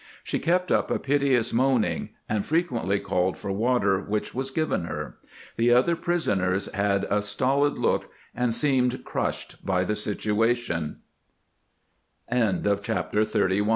She 0.23 0.39
kept 0.39 0.71
up 0.71 0.89
a 0.89 0.97
piteous 0.97 1.53
moaning, 1.53 2.09
and 2.27 2.43
frequently 2.43 2.99
called 2.99 3.37
for 3.37 3.51
water, 3.51 3.99
which 3.99 4.33
was 4.33 4.49
given 4.49 4.85
her. 4.85 5.19
The 5.57 5.71
other 5.71 5.95
prisoners 5.95 6.65
had 6.73 7.05
a 7.11 7.21
stolid 7.21 7.77
look, 7.77 8.11
and 8.33 8.51
seemed 8.51 9.03
crushed 9.03 9.63
by 9.63 9.83
the 9.83 9.93
situatio 9.93 10.95